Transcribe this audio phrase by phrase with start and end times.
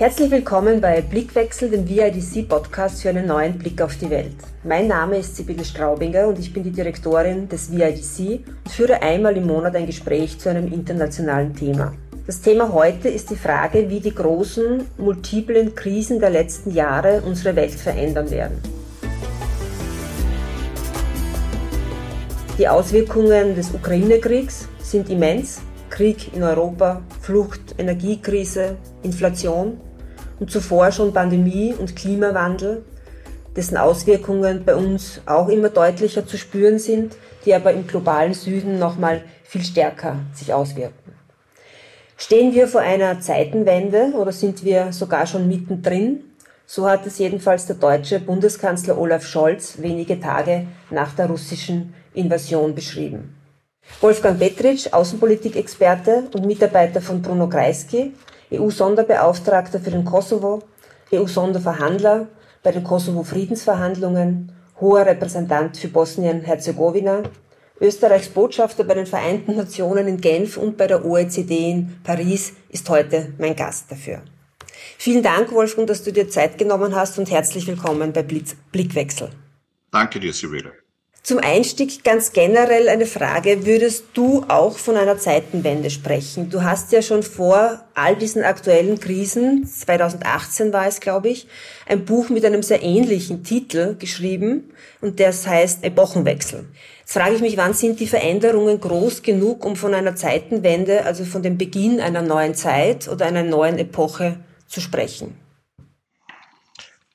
[0.00, 4.32] Herzlich willkommen bei Blickwechsel, dem VIDC-Podcast für einen neuen Blick auf die Welt.
[4.64, 9.36] Mein Name ist Sibylle Straubinger und ich bin die Direktorin des VIDC und führe einmal
[9.36, 11.92] im Monat ein Gespräch zu einem internationalen Thema.
[12.26, 17.54] Das Thema heute ist die Frage, wie die großen, multiplen Krisen der letzten Jahre unsere
[17.54, 18.58] Welt verändern werden.
[22.56, 25.60] Die Auswirkungen des Ukraine-Kriegs sind immens.
[25.90, 29.78] Krieg in Europa, Flucht, Energiekrise, Inflation
[30.40, 32.84] und zuvor schon Pandemie und Klimawandel,
[33.54, 38.78] dessen Auswirkungen bei uns auch immer deutlicher zu spüren sind, die aber im globalen Süden
[38.78, 41.12] nochmal viel stärker sich auswirken.
[42.16, 46.24] Stehen wir vor einer Zeitenwende oder sind wir sogar schon mittendrin?
[46.66, 52.74] So hat es jedenfalls der deutsche Bundeskanzler Olaf Scholz wenige Tage nach der russischen Invasion
[52.74, 53.34] beschrieben.
[54.00, 58.12] Wolfgang Petritsch, Außenpolitikexperte und Mitarbeiter von Bruno Kreisky,
[58.52, 60.62] EU-Sonderbeauftragter für den Kosovo,
[61.12, 62.28] EU-Sonderverhandler
[62.62, 67.22] bei den Kosovo-Friedensverhandlungen, hoher Repräsentant für Bosnien-Herzegowina,
[67.80, 72.88] Österreichs Botschafter bei den Vereinten Nationen in Genf und bei der OECD in Paris ist
[72.90, 74.20] heute mein Gast dafür.
[74.98, 79.30] Vielen Dank, Wolfgang, dass du dir Zeit genommen hast und herzlich willkommen bei Blitz Blickwechsel.
[79.90, 80.72] Danke dir, Sibylle.
[81.22, 83.66] Zum Einstieg ganz generell eine Frage.
[83.66, 86.48] Würdest du auch von einer Zeitenwende sprechen?
[86.48, 91.46] Du hast ja schon vor all diesen aktuellen Krisen, 2018 war es, glaube ich,
[91.86, 96.64] ein Buch mit einem sehr ähnlichen Titel geschrieben und das heißt Epochenwechsel.
[97.00, 101.26] Jetzt frage ich mich, wann sind die Veränderungen groß genug, um von einer Zeitenwende, also
[101.26, 104.36] von dem Beginn einer neuen Zeit oder einer neuen Epoche
[104.68, 105.36] zu sprechen?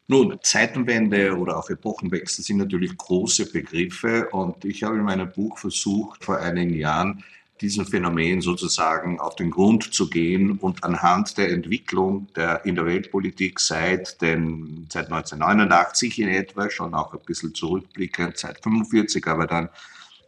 [0.07, 5.57] Nun, Zeitenwende oder auch Epochenwechsel sind natürlich große Begriffe und ich habe in meinem Buch
[5.57, 7.23] versucht, vor einigen Jahren
[7.59, 12.85] diesem Phänomen sozusagen auf den Grund zu gehen und anhand der Entwicklung der, in der
[12.85, 19.47] Weltpolitik seit, den, seit 1989 in etwa, schon auch ein bisschen zurückblickend, seit 45, aber
[19.47, 19.69] dann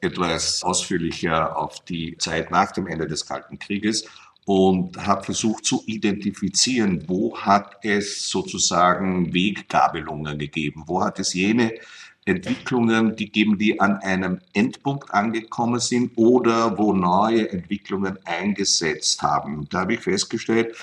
[0.01, 4.05] etwas ausführlicher auf die Zeit nach dem Ende des Kalten Krieges
[4.47, 11.73] und habe versucht zu identifizieren, wo hat es sozusagen Weggabelungen gegeben, wo hat es jene
[12.23, 19.67] Entwicklungen gegeben, die an einem Endpunkt angekommen sind oder wo neue Entwicklungen eingesetzt haben.
[19.69, 20.77] Da habe ich festgestellt,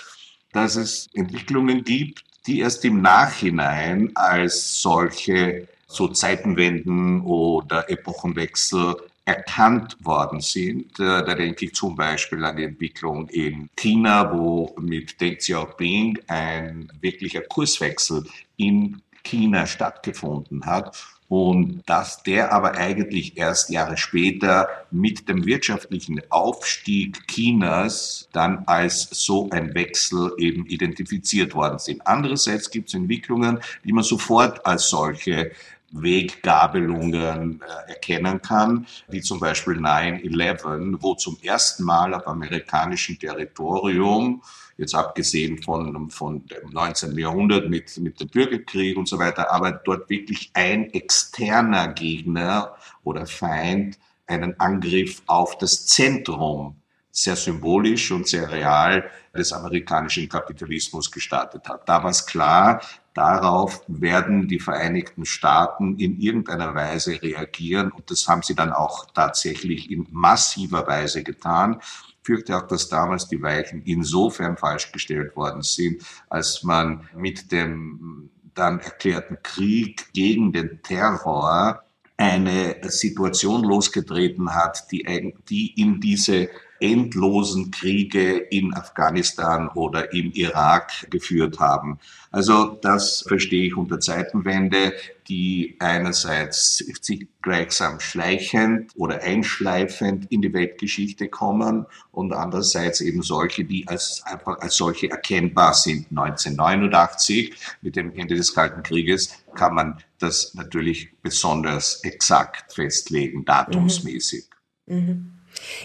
[0.52, 9.96] dass es Entwicklungen gibt, die erst im Nachhinein als solche so Zeitenwenden oder Epochenwechsel erkannt
[10.00, 10.98] worden sind.
[11.00, 16.18] Äh, da denke ich zum Beispiel an die Entwicklung in China, wo mit Deng Xiaoping
[16.26, 18.24] ein wirklicher Kurswechsel
[18.56, 20.96] in China stattgefunden hat
[21.28, 29.08] und dass der aber eigentlich erst Jahre später mit dem wirtschaftlichen Aufstieg Chinas dann als
[29.10, 32.06] so ein Wechsel eben identifiziert worden sind.
[32.06, 35.50] Andererseits gibt es Entwicklungen, die man sofort als solche
[35.94, 44.42] Weggabelungen äh, erkennen kann, wie zum Beispiel 9-11, wo zum ersten Mal auf amerikanischem Territorium,
[44.76, 47.16] jetzt abgesehen von, von dem 19.
[47.16, 53.26] Jahrhundert mit, mit dem Bürgerkrieg und so weiter, aber dort wirklich ein externer Gegner oder
[53.26, 56.76] Feind einen Angriff auf das Zentrum
[57.14, 61.88] sehr symbolisch und sehr real des amerikanischen Kapitalismus gestartet hat.
[61.88, 62.82] Da war es klar,
[63.14, 69.06] darauf werden die Vereinigten Staaten in irgendeiner Weise reagieren und das haben sie dann auch
[69.14, 71.80] tatsächlich in massiver Weise getan.
[72.22, 78.30] Fürchte auch, dass damals die Weichen insofern falsch gestellt worden sind, als man mit dem
[78.54, 81.84] dann erklärten Krieg gegen den Terror
[82.16, 86.48] eine Situation losgetreten hat, die, die in diese
[86.80, 91.98] endlosen Kriege in Afghanistan oder im Irak geführt haben.
[92.30, 94.92] Also das verstehe ich unter Zeitenwende,
[95.28, 103.64] die einerseits sich gleichsam schleichend oder einschleifend in die Weltgeschichte kommen und andererseits eben solche,
[103.64, 106.08] die als, einfach als solche erkennbar sind.
[106.10, 114.44] 1989 mit dem Ende des Kalten Krieges kann man das natürlich besonders exakt festlegen, datumsmäßig.
[114.86, 114.96] Mhm.
[114.96, 115.30] Mhm.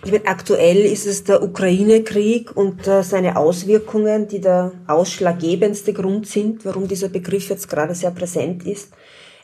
[0.03, 6.27] Ich meine, aktuell ist es der Ukraine-Krieg und äh, seine Auswirkungen, die der ausschlaggebendste Grund
[6.27, 8.91] sind, warum dieser Begriff jetzt gerade sehr präsent ist.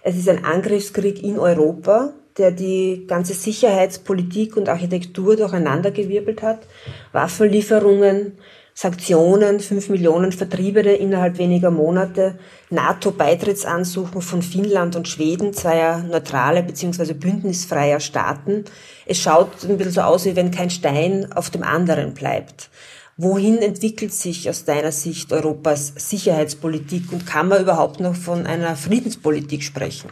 [0.04, 6.68] Es ist ein Angriffskrieg in Europa, der die ganze Sicherheitspolitik und Architektur durcheinandergewirbelt hat.
[7.12, 8.34] Waffenlieferungen,
[8.78, 12.38] Sanktionen, fünf Millionen Vertriebene innerhalb weniger Monate,
[12.70, 17.14] NATO-Beitrittsansuchen von Finnland und Schweden, zweier neutrale bzw.
[17.14, 18.66] bündnisfreier Staaten.
[19.06, 22.70] Es schaut ein bisschen so aus, wie wenn kein Stein auf dem anderen bleibt.
[23.16, 28.76] Wohin entwickelt sich aus deiner Sicht Europas Sicherheitspolitik und kann man überhaupt noch von einer
[28.76, 30.10] Friedenspolitik sprechen?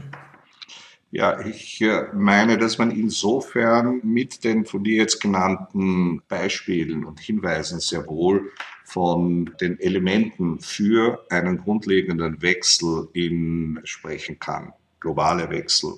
[1.16, 7.20] Ja, ich äh, meine, dass man insofern mit den von dir jetzt genannten Beispielen und
[7.20, 8.52] Hinweisen sehr wohl
[8.84, 15.94] von den Elementen für einen grundlegenden Wechsel in sprechen kann, globale Wechsel.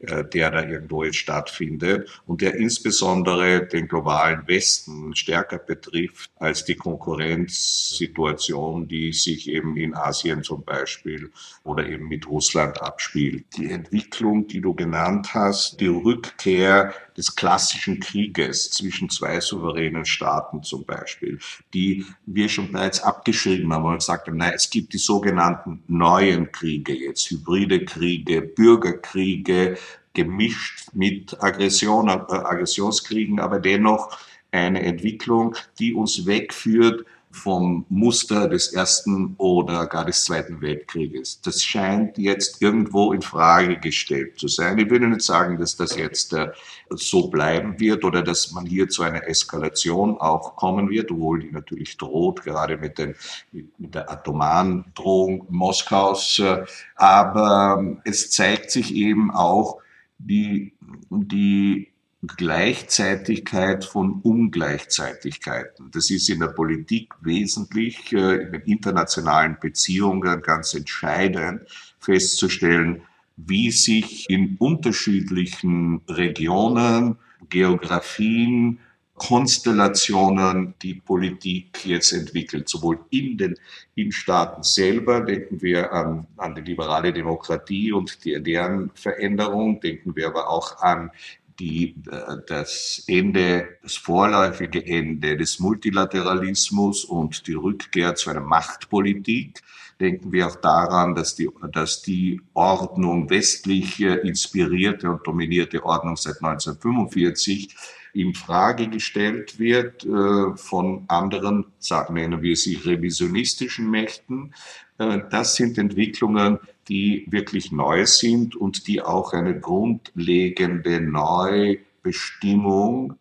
[0.00, 6.66] Äh, der da irgendwo jetzt stattfindet und der insbesondere den globalen Westen stärker betrifft als
[6.66, 11.30] die Konkurrenzsituation, die sich eben in Asien zum Beispiel
[11.64, 13.46] oder eben mit Russland abspielt.
[13.56, 20.62] Die Entwicklung, die du genannt hast, die Rückkehr des klassischen Krieges zwischen zwei souveränen Staaten
[20.62, 21.38] zum Beispiel,
[21.72, 26.52] die wir schon bereits abgeschrieben haben und gesagt haben, nein, es gibt die sogenannten neuen
[26.52, 29.78] Kriege jetzt, hybride Kriege, Bürgerkriege,
[30.16, 34.18] gemischt mit Aggression, äh, Aggressionskriegen, aber dennoch
[34.50, 41.42] eine Entwicklung, die uns wegführt vom Muster des Ersten oder gar des Zweiten Weltkrieges.
[41.42, 44.78] Das scheint jetzt irgendwo in Frage gestellt zu sein.
[44.78, 46.48] Ich würde nicht sagen, dass das jetzt äh,
[46.90, 51.50] so bleiben wird oder dass man hier zu einer Eskalation auch kommen wird, obwohl die
[51.50, 53.14] natürlich droht, gerade mit, den,
[53.52, 56.38] mit, der atomaren Drohung Moskaus.
[56.38, 56.64] Äh,
[56.94, 59.82] aber ähm, es zeigt sich eben auch
[60.18, 60.74] die,
[61.10, 61.88] die
[62.26, 65.90] Gleichzeitigkeit von Ungleichzeitigkeiten.
[65.92, 71.62] Das ist in der Politik wesentlich, äh, in den internationalen Beziehungen ganz entscheidend
[72.00, 73.02] festzustellen,
[73.36, 77.18] wie sich in unterschiedlichen Regionen,
[77.50, 78.80] Geografien,
[79.16, 83.54] Konstellationen die Politik jetzt entwickelt, sowohl in den
[83.94, 90.14] in Staaten selber, denken wir an, an die liberale Demokratie und die, deren Veränderung, denken
[90.14, 91.10] wir aber auch an
[91.58, 99.62] die, äh, das Ende, das vorläufige Ende des Multilateralismus und die Rückkehr zu einer Machtpolitik.
[99.98, 106.42] Denken wir auch daran, dass die, dass die Ordnung westlich inspirierte und dominierte Ordnung seit
[106.42, 107.74] 1945
[108.16, 114.54] in Frage gestellt wird äh, von anderen, sagen, wir sie revisionistischen Mächten.
[114.98, 116.58] Äh, das sind Entwicklungen,
[116.88, 123.16] die wirklich neu sind und die auch eine grundlegende Neubestimmung,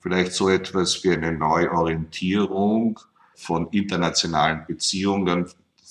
[0.00, 2.98] vielleicht so etwas wie eine Neuorientierung
[3.36, 5.46] von internationalen Beziehungen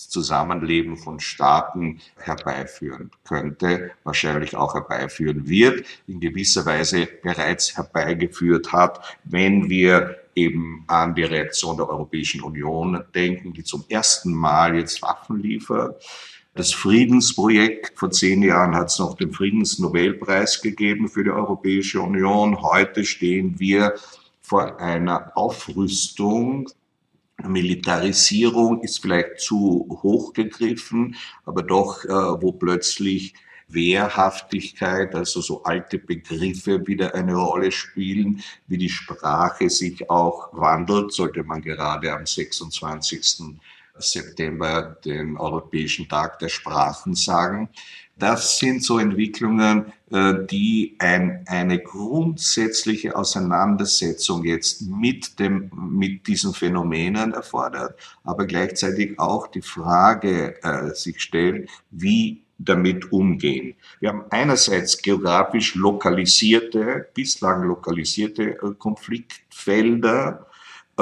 [0.09, 9.17] Zusammenleben von Staaten herbeiführen könnte, wahrscheinlich auch herbeiführen wird, in gewisser Weise bereits herbeigeführt hat,
[9.23, 15.01] wenn wir eben an die Reaktion der Europäischen Union denken, die zum ersten Mal jetzt
[15.01, 16.03] Waffen liefert.
[16.55, 22.61] Das Friedensprojekt, vor zehn Jahren hat es noch den Friedensnobelpreis gegeben für die Europäische Union.
[22.61, 23.93] Heute stehen wir
[24.41, 26.67] vor einer Aufrüstung
[27.47, 31.15] Militarisierung ist vielleicht zu hoch gegriffen,
[31.45, 33.33] aber doch, äh, wo plötzlich
[33.69, 41.13] Wehrhaftigkeit, also so alte Begriffe wieder eine Rolle spielen, wie die Sprache sich auch wandelt,
[41.13, 43.59] sollte man gerade am 26.
[43.99, 47.69] September den Europäischen Tag der Sprachen sagen.
[48.17, 56.53] Das sind so Entwicklungen, äh, die ein, eine grundsätzliche Auseinandersetzung jetzt mit dem, mit diesen
[56.53, 63.75] Phänomenen erfordert, aber gleichzeitig auch die Frage äh, sich stellt, wie damit umgehen.
[64.01, 70.45] Wir haben einerseits geografisch lokalisierte, bislang lokalisierte äh, Konfliktfelder,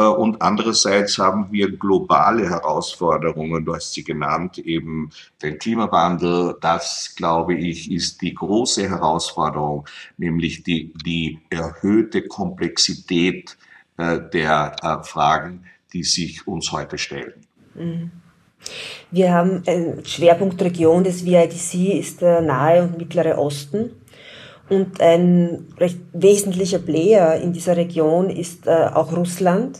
[0.01, 5.09] und andererseits haben wir globale Herausforderungen, du hast sie genannt, eben
[5.41, 6.55] den Klimawandel.
[6.61, 9.87] Das, glaube ich, ist die große Herausforderung,
[10.17, 13.57] nämlich die, die erhöhte Komplexität
[13.97, 15.63] äh, der äh, Fragen,
[15.93, 17.33] die sich uns heute stellen.
[17.73, 18.11] Mhm.
[19.11, 23.91] Wir haben eine Schwerpunktregion des VIDC ist der Nahe und Mittlere Osten.
[24.69, 29.79] Und ein recht wesentlicher Player in dieser Region ist auch Russland.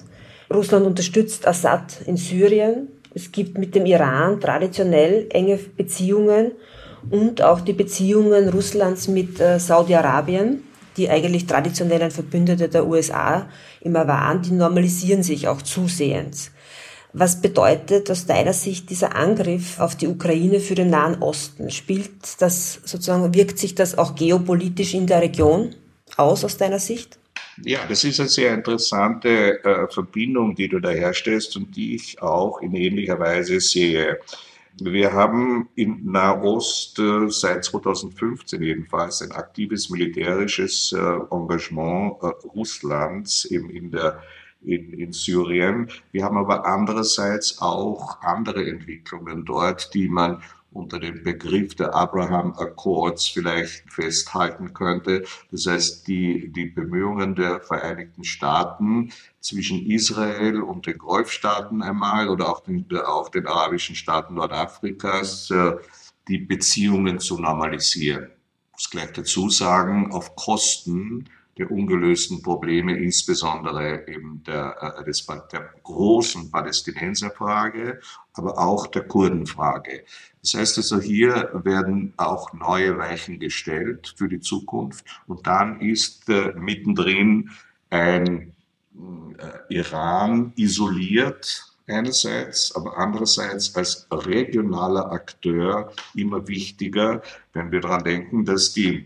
[0.53, 2.87] Russland unterstützt Assad in Syrien.
[3.13, 6.51] Es gibt mit dem Iran traditionell enge Beziehungen
[7.09, 10.63] und auch die Beziehungen Russlands mit äh, Saudi-Arabien,
[10.95, 13.47] die eigentlich traditionell ein Verbündeter der USA
[13.81, 16.51] immer waren, die normalisieren sich auch zusehends.
[17.13, 21.71] Was bedeutet aus deiner Sicht dieser Angriff auf die Ukraine für den Nahen Osten?
[21.71, 25.75] Spielt das sozusagen, wirkt sich das auch geopolitisch in der Region
[26.15, 27.17] aus aus deiner Sicht?
[27.63, 32.21] Ja, das ist eine sehr interessante äh, Verbindung, die du da herstellst und die ich
[32.21, 34.19] auch in ähnlicher Weise sehe.
[34.79, 43.45] Wir haben in Nahost äh, seit 2015 jedenfalls ein aktives militärisches äh, Engagement äh, Russlands
[43.45, 44.21] eben in der
[44.63, 45.89] in, in Syrien.
[46.11, 50.41] Wir haben aber andererseits auch andere Entwicklungen dort, die man
[50.77, 55.23] unter dem Begriff der Abraham Accords vielleicht festhalten könnte.
[55.51, 62.49] Das heißt, die, die Bemühungen der Vereinigten Staaten zwischen Israel und den Golfstaaten einmal oder
[62.49, 65.73] auch den, auch den arabischen Staaten Nordafrikas, äh,
[66.27, 68.27] die Beziehungen zu normalisieren.
[68.67, 75.25] Ich muss gleich dazu sagen, auf Kosten der ungelösten Probleme, insbesondere eben der, äh, des,
[75.25, 77.99] der großen Palästinenserfrage,
[78.33, 80.03] aber auch der Kurdenfrage.
[80.41, 86.29] Das heißt also, hier werden auch neue Weichen gestellt für die Zukunft und dann ist
[86.29, 87.49] äh, mittendrin
[87.89, 88.53] ein
[89.37, 97.21] äh, Iran isoliert einerseits, aber andererseits als regionaler Akteur immer wichtiger,
[97.53, 99.05] wenn wir daran denken, dass die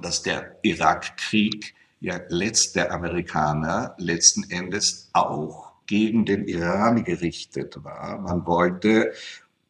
[0.00, 8.18] dass der Irakkrieg ja letzt der Amerikaner letzten Endes auch gegen den Iran gerichtet war.
[8.18, 9.12] Man wollte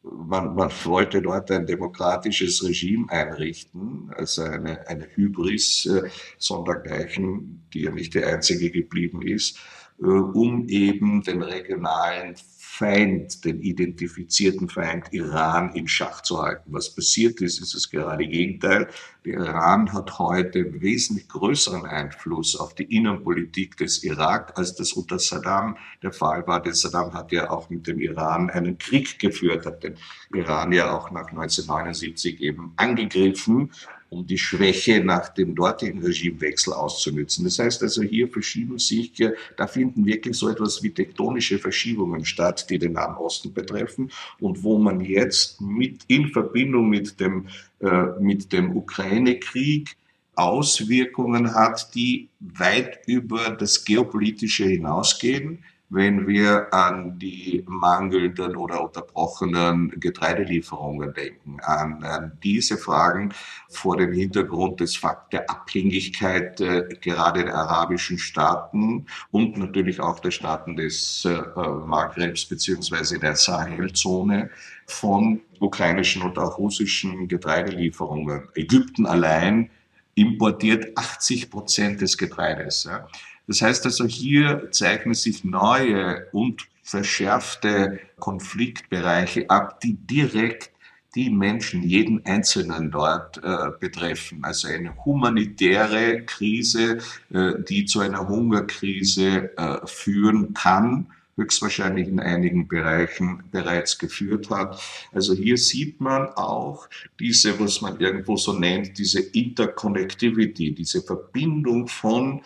[0.01, 7.81] man, man wollte dort ein demokratisches Regime einrichten, also eine, eine Hybris äh, sondergleichen, die
[7.81, 9.59] ja nicht die einzige geblieben ist,
[9.99, 16.71] um eben den regionalen Feind, den identifizierten Feind Iran in Schach zu halten.
[16.71, 18.87] Was passiert ist, ist das gerade Gegenteil.
[19.25, 25.19] Der Iran hat heute wesentlich größeren Einfluss auf die Innenpolitik des Irak, als das unter
[25.19, 26.61] Saddam der Fall war.
[26.61, 29.95] Denn Saddam hat ja auch mit dem Iran einen Krieg geführt, hat den
[30.33, 33.71] Iran ja auch nach 1979 eben angegriffen
[34.09, 37.45] um die Schwäche nach dem dortigen Regimewechsel auszunützen.
[37.45, 39.13] Das heißt also, hier verschieben sich,
[39.55, 44.63] da finden wirklich so etwas wie tektonische Verschiebungen statt, die den Nahen Osten betreffen und
[44.63, 47.47] wo man jetzt mit, in Verbindung mit dem,
[47.81, 49.95] äh, mit dem Ukraine-Krieg
[50.35, 59.99] Auswirkungen hat, die weit über das Geopolitische hinausgehen wenn wir an die mangelnden oder unterbrochenen
[59.99, 63.33] Getreidelieferungen denken, an, an diese Fragen
[63.69, 70.19] vor dem Hintergrund des Fakt der Abhängigkeit äh, gerade der arabischen Staaten und natürlich auch
[70.19, 71.41] der Staaten des äh,
[71.85, 74.51] Maghrebs beziehungsweise der Sahelzone
[74.85, 78.47] von ukrainischen und auch russischen Getreidelieferungen.
[78.55, 79.71] Ägypten allein
[80.15, 82.83] importiert 80 Prozent des Getreides.
[82.83, 83.07] Ja.
[83.49, 90.69] Das heißt also, hier zeichnen sich neue und verschärfte Konfliktbereiche ab, die direkt
[91.15, 94.43] die Menschen, jeden Einzelnen dort äh, betreffen.
[94.43, 96.99] Also eine humanitäre Krise,
[97.33, 104.79] äh, die zu einer Hungerkrise äh, führen kann, höchstwahrscheinlich in einigen Bereichen bereits geführt hat.
[105.11, 106.87] Also hier sieht man auch
[107.19, 112.41] diese, was man irgendwo so nennt, diese Interconnectivity, diese Verbindung von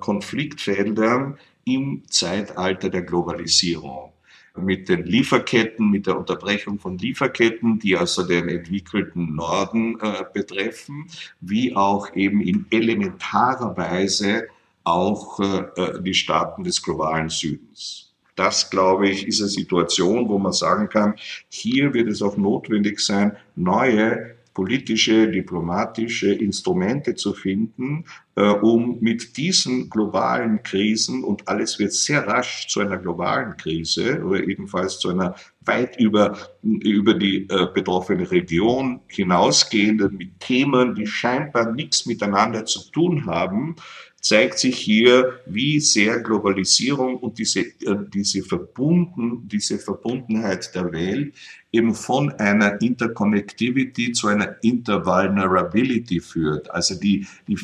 [0.00, 4.12] Konfliktfeldern im Zeitalter der Globalisierung.
[4.56, 11.06] Mit den Lieferketten, mit der Unterbrechung von Lieferketten, die also den entwickelten Norden äh, betreffen,
[11.40, 14.48] wie auch eben in elementarer Weise
[14.82, 18.12] auch äh, äh die Staaten des globalen Südens.
[18.34, 21.14] Das, glaube ich, ist eine Situation, wo man sagen kann,
[21.48, 29.36] hier wird es auch notwendig sein, neue politische, diplomatische Instrumente zu finden, äh, um mit
[29.36, 35.10] diesen globalen Krisen, und alles wird sehr rasch zu einer globalen Krise oder jedenfalls zu
[35.10, 42.64] einer weit über, über die äh, betroffene Region hinausgehenden, mit Themen, die scheinbar nichts miteinander
[42.64, 43.76] zu tun haben,
[44.20, 51.34] zeigt sich hier, wie sehr Globalisierung und diese, äh, diese, Verbunden, diese Verbundenheit der Welt
[51.72, 56.70] eben von einer Interconnectivity zu einer Intervulnerability führt.
[56.70, 57.56] Also die, die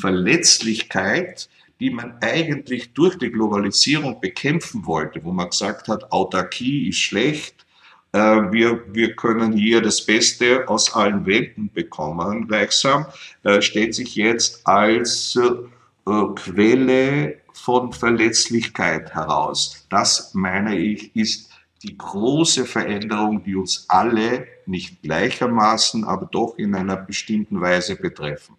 [0.57, 1.49] Verletzlichkeit,
[1.79, 7.65] die man eigentlich durch die Globalisierung bekämpfen wollte, wo man gesagt hat, Autarkie ist schlecht,
[8.13, 13.05] äh, wir, wir können hier das Beste aus allen Welten bekommen, gleichsam,
[13.43, 19.85] äh, stellt sich jetzt als äh, Quelle von Verletzlichkeit heraus.
[19.89, 21.51] Das, meine ich, ist
[21.83, 28.55] die große Veränderung, die uns alle nicht gleichermaßen, aber doch in einer bestimmten Weise betreffen.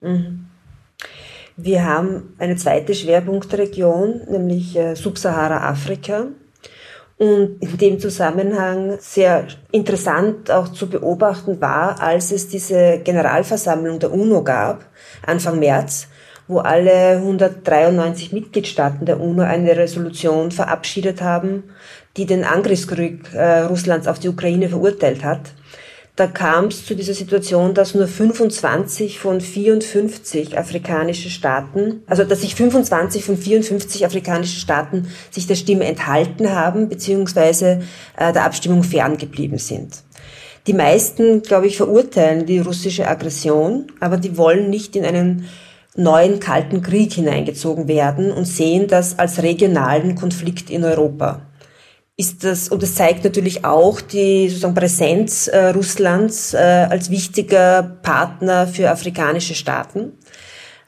[0.00, 0.46] Mhm.
[1.64, 6.26] Wir haben eine zweite Schwerpunktregion, nämlich äh, Subsahara-Afrika.
[7.18, 14.12] Und in dem Zusammenhang sehr interessant auch zu beobachten war, als es diese Generalversammlung der
[14.12, 14.86] UNO gab,
[15.24, 16.08] Anfang März,
[16.48, 21.62] wo alle 193 Mitgliedstaaten der UNO eine Resolution verabschiedet haben,
[22.16, 25.52] die den Angriffskrieg äh, Russlands auf die Ukraine verurteilt hat.
[26.14, 32.42] Da kam es zu dieser Situation, dass nur 25 von 54 afrikanischen Staaten, also dass
[32.42, 37.82] sich 25 von 54 afrikanischen Staaten sich der Stimme enthalten haben, beziehungsweise
[38.18, 40.02] äh, der Abstimmung ferngeblieben sind.
[40.66, 45.48] Die meisten, glaube ich, verurteilen die russische Aggression, aber die wollen nicht in einen
[45.96, 51.40] neuen Kalten Krieg hineingezogen werden und sehen das als regionalen Konflikt in Europa
[52.16, 57.82] ist das, und es zeigt natürlich auch die sozusagen Präsenz äh, Russlands äh, als wichtiger
[57.82, 60.12] Partner für afrikanische Staaten.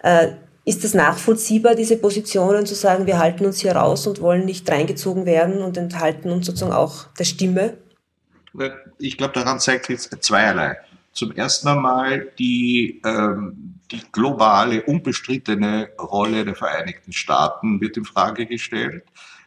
[0.03, 0.33] Äh,
[0.67, 4.71] ist es nachvollziehbar, diese Positionen zu sagen, wir halten uns hier raus und wollen nicht
[4.71, 7.77] reingezogen werden und enthalten uns sozusagen auch der Stimme?
[8.99, 10.79] Ich glaube, daran zeigt jetzt zweierlei.
[11.13, 18.47] Zum ersten einmal die, ähm, die globale, unbestrittene Rolle der Vereinigten Staaten wird in Frage
[18.47, 19.05] gestellt.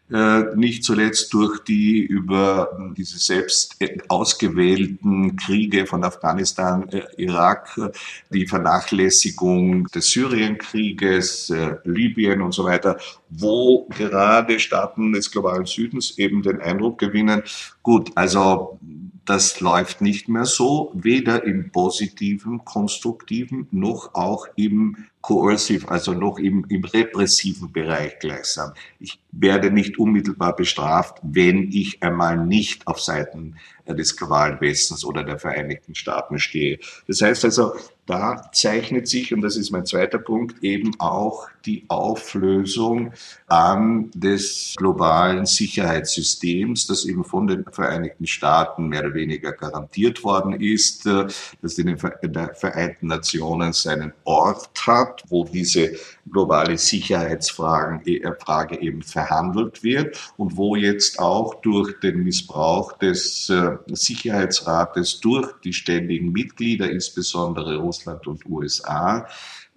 [0.09, 3.75] Äh, nicht zuletzt durch die über diese selbst
[4.07, 7.89] ausgewählten Kriege von Afghanistan, äh, Irak, äh,
[8.33, 12.97] die Vernachlässigung des Syrienkrieges, Libyen und so weiter,
[13.29, 17.43] wo gerade Staaten des globalen Südens eben den Eindruck gewinnen,
[17.83, 18.79] gut, also
[19.27, 26.39] das läuft nicht mehr so, weder im positiven, konstruktiven noch auch im coercive, also noch
[26.39, 28.71] im, im repressiven Bereich gleichsam.
[28.99, 35.25] Ich werde nicht unmittelbar bestraft, wenn ich einmal nicht auf Seiten des globalen Westens oder
[35.25, 36.79] der Vereinigten Staaten stehe.
[37.07, 37.73] Das heißt also,
[38.07, 43.11] da zeichnet sich, und das ist mein zweiter Punkt, eben auch die Auflösung
[43.47, 50.53] an des globalen Sicherheitssystems, das eben von den Vereinigten Staaten mehr oder weniger garantiert worden
[50.53, 51.27] ist, äh,
[51.61, 55.91] das in den Vereinten Nationen seinen Ort hat, wo diese
[56.31, 63.77] globale Sicherheitsfrage äh, eben verhandelt wird und wo jetzt auch durch den Missbrauch des äh,
[63.87, 69.27] Sicherheitsrates durch die ständigen Mitglieder, insbesondere Russland und USA,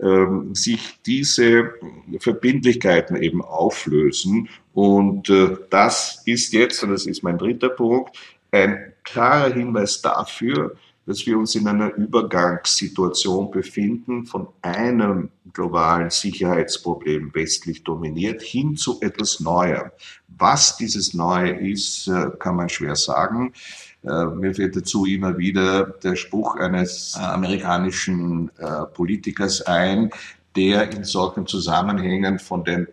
[0.00, 1.74] ähm, sich diese
[2.18, 4.48] Verbindlichkeiten eben auflösen.
[4.72, 8.16] Und äh, das ist jetzt, und das ist mein dritter Punkt,
[8.50, 10.76] ein klarer Hinweis dafür,
[11.10, 19.00] dass wir uns in einer Übergangssituation befinden von einem globalen Sicherheitsproblem westlich dominiert hin zu
[19.00, 19.90] etwas Neuem.
[20.28, 23.52] Was dieses Neue ist, äh, kann man schwer sagen.
[24.04, 28.52] Äh, mir fällt dazu immer wieder der Spruch eines äh, amerikanischen
[28.94, 30.10] Politikers ein,
[30.54, 32.86] der in solchen Zusammenhängen von den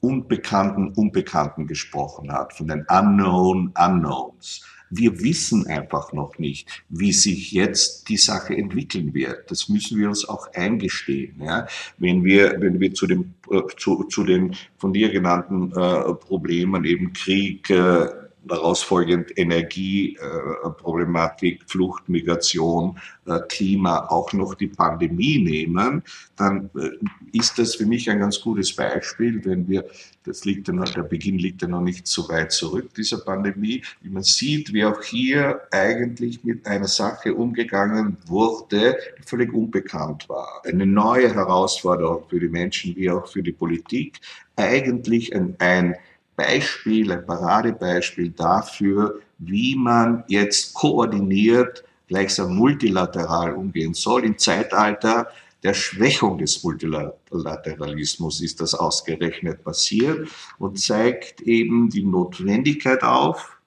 [0.00, 4.62] unbekannten Unbekannten gesprochen hat, von den Unknown Unknowns.
[4.90, 9.50] Wir wissen einfach noch nicht, wie sich jetzt die Sache entwickeln wird.
[9.50, 11.40] Das müssen wir uns auch eingestehen.
[11.40, 11.66] Ja?
[11.98, 13.34] Wenn wir, wenn wir zu, dem,
[13.76, 18.06] zu, zu den von dir genannten äh, Problemen eben Krieg, äh,
[18.48, 26.02] daraus folgend Energieproblematik, äh, Flucht, Migration, äh, Klima, auch noch die Pandemie nehmen,
[26.36, 26.90] dann äh,
[27.32, 29.84] ist das für mich ein ganz gutes Beispiel, wenn wir,
[30.24, 33.82] das liegt ja noch, der Beginn liegt ja noch nicht so weit zurück, dieser Pandemie,
[34.02, 40.28] wie man sieht, wie auch hier eigentlich mit einer Sache umgegangen wurde, die völlig unbekannt
[40.28, 40.62] war.
[40.64, 44.20] Eine neue Herausforderung für die Menschen wie auch für die Politik,
[44.56, 45.96] eigentlich ein, ein
[46.36, 54.24] Beispiel, ein Paradebeispiel dafür, wie man jetzt koordiniert, gleichsam multilateral umgehen soll.
[54.24, 55.28] Im Zeitalter
[55.62, 63.58] der Schwächung des Multilateralismus ist das ausgerechnet passiert und zeigt eben die Notwendigkeit auf,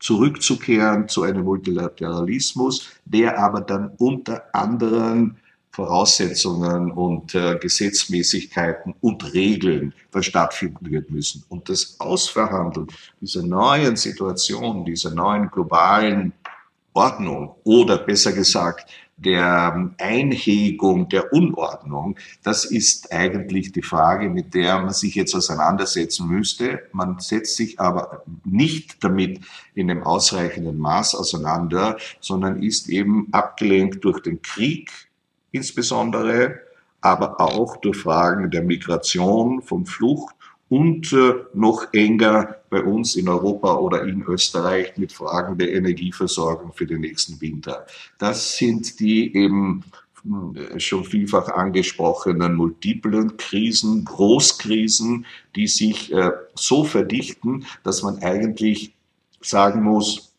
[0.00, 5.36] zurückzukehren zu einem Multilateralismus, der aber dann unter anderem
[5.70, 11.44] Voraussetzungen und äh, Gesetzmäßigkeiten und Regeln dann stattfinden wird müssen.
[11.48, 12.88] Und das Ausverhandeln
[13.20, 16.32] dieser neuen Situation, dieser neuen globalen
[16.94, 24.54] Ordnung oder besser gesagt der ähm, Einhegung der Unordnung, das ist eigentlich die Frage, mit
[24.54, 26.84] der man sich jetzt auseinandersetzen müsste.
[26.92, 29.40] Man setzt sich aber nicht damit
[29.74, 35.07] in einem ausreichenden Maß auseinander, sondern ist eben abgelenkt durch den Krieg,
[35.52, 36.60] insbesondere,
[37.00, 40.34] aber auch durch Fragen der Migration, von Flucht
[40.68, 46.72] und äh, noch enger bei uns in Europa oder in Österreich mit Fragen der Energieversorgung
[46.72, 47.86] für den nächsten Winter.
[48.18, 49.84] Das sind die eben
[50.22, 55.24] hm, schon vielfach angesprochenen multiplen Krisen, Großkrisen,
[55.56, 58.94] die sich äh, so verdichten, dass man eigentlich
[59.40, 60.34] sagen muss,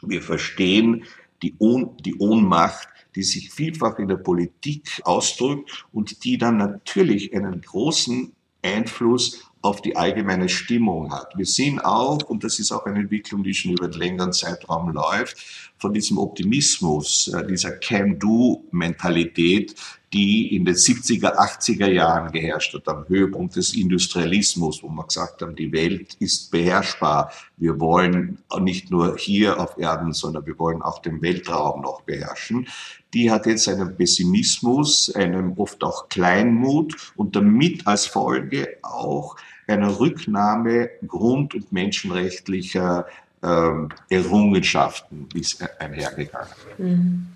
[0.00, 1.04] wir verstehen
[1.42, 7.34] die, Ohn die Ohnmacht die sich vielfach in der Politik ausdrückt und die dann natürlich
[7.34, 11.32] einen großen Einfluss auf die allgemeine Stimmung hat.
[11.36, 14.90] Wir sehen auch, und das ist auch eine Entwicklung, die schon über einen längeren Zeitraum
[14.90, 15.38] läuft,
[15.78, 19.74] von diesem Optimismus, äh, dieser Can-Do-Mentalität,
[20.12, 25.40] die in den 70er, 80er Jahren geherrscht hat, am Höhepunkt des Industrialismus, wo man gesagt
[25.40, 27.32] haben, die Welt ist beherrschbar.
[27.56, 32.68] Wir wollen nicht nur hier auf Erden, sondern wir wollen auch den Weltraum noch beherrschen.
[33.14, 39.98] Die hat jetzt einen Pessimismus, einen oft auch Kleinmut und damit als Folge auch einer
[39.98, 43.06] Rücknahme grund- und menschenrechtlicher
[43.42, 46.52] ähm, Errungenschaften ist einhergegangen.
[46.78, 47.26] Mhm.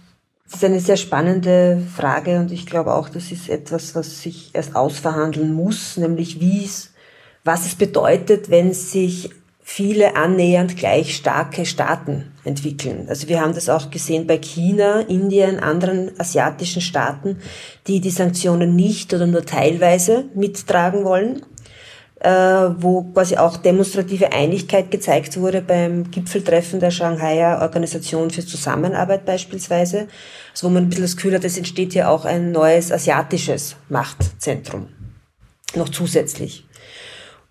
[0.44, 4.50] Das ist eine sehr spannende Frage und ich glaube auch, das ist etwas, was sich
[4.54, 6.94] erst ausverhandeln muss, nämlich wie es,
[7.44, 9.30] was es bedeutet, wenn sich
[9.70, 13.06] viele annähernd gleich starke Staaten entwickeln.
[13.08, 17.36] Also wir haben das auch gesehen bei China, Indien, anderen asiatischen Staaten,
[17.86, 21.42] die die Sanktionen nicht oder nur teilweise mittragen wollen
[22.20, 29.24] äh, wo quasi auch demonstrative Einigkeit gezeigt wurde beim Gipfeltreffen der Shanghaier Organisation für Zusammenarbeit
[29.24, 30.08] beispielsweise,
[30.52, 33.76] also wo man ein bisschen das Gefühl hat, es entsteht hier auch ein neues asiatisches
[33.88, 34.88] Machtzentrum,
[35.76, 36.64] noch zusätzlich.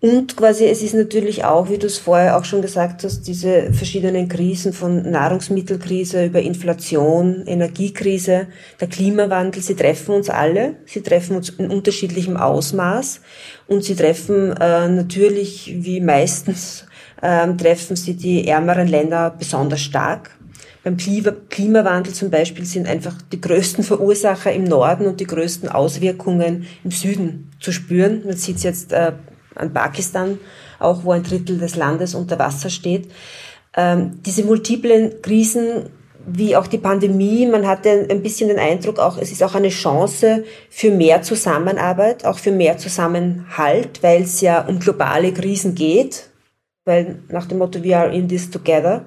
[0.00, 3.72] Und quasi es ist natürlich auch, wie du es vorher auch schon gesagt hast, diese
[3.72, 8.46] verschiedenen Krisen von Nahrungsmittelkrise über Inflation, Energiekrise,
[8.80, 13.20] der Klimawandel, sie treffen uns alle, sie treffen uns in unterschiedlichem Ausmaß
[13.66, 16.86] und sie treffen äh, natürlich, wie meistens,
[17.20, 20.30] äh, treffen sie die ärmeren Länder besonders stark.
[20.84, 26.66] Beim Klimawandel zum Beispiel sind einfach die größten Verursacher im Norden und die größten Auswirkungen
[26.84, 28.22] im Süden zu spüren.
[28.24, 29.12] Man sieht es jetzt äh,
[29.58, 30.38] an Pakistan,
[30.78, 33.10] auch wo ein Drittel des Landes unter Wasser steht.
[33.76, 35.90] Ähm, diese multiplen Krisen
[36.30, 39.70] wie auch die Pandemie, man hatte ein bisschen den Eindruck, auch es ist auch eine
[39.70, 46.28] Chance für mehr Zusammenarbeit, auch für mehr Zusammenhalt, weil es ja um globale Krisen geht,
[46.84, 49.06] weil nach dem Motto We are in this together.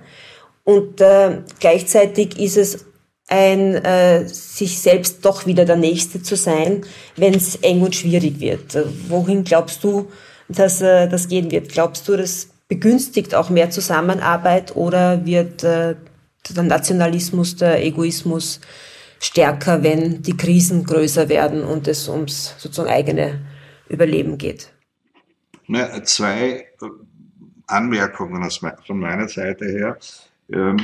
[0.64, 2.86] Und äh, gleichzeitig ist es
[3.28, 6.84] ein äh, sich selbst doch wieder der Nächste zu sein,
[7.16, 8.78] wenn es eng und schwierig wird.
[9.08, 10.08] Wohin glaubst du,
[10.60, 11.70] dass äh, das gehen wird.
[11.70, 15.96] Glaubst du, das begünstigt auch mehr Zusammenarbeit oder wird äh,
[16.50, 18.62] der Nationalismus, der Egoismus
[19.20, 23.42] stärker, wenn die Krisen größer werden und es ums sozusagen eigene
[23.90, 24.72] Überleben geht?
[25.68, 26.66] Na, zwei äh,
[27.68, 28.50] Anmerkungen
[28.86, 29.98] von meiner Seite her.
[30.52, 30.78] Ähm,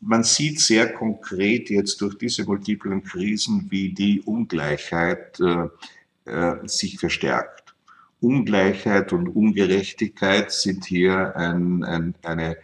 [0.00, 5.38] man sieht sehr konkret jetzt durch diese multiplen Krisen, wie die Ungleichheit
[6.64, 7.63] sich verstärkt.
[8.24, 12.56] Ungleichheit und Ungerechtigkeit sind hier ein, ein, eine,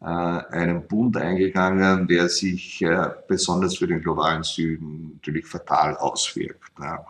[0.00, 6.78] äh, einen Bund eingegangen, der sich äh, besonders für den globalen Süden natürlich fatal auswirkt.
[6.78, 7.00] Ne?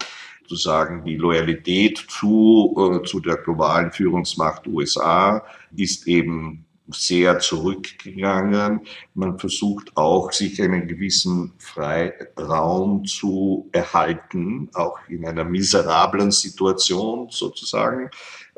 [0.48, 5.44] Zu sagen, die Loyalität zu, äh, zu der globalen Führungsmacht USA
[5.76, 8.80] ist eben sehr zurückgegangen.
[9.14, 18.10] Man versucht auch, sich einen gewissen Freiraum zu erhalten, auch in einer miserablen Situation sozusagen.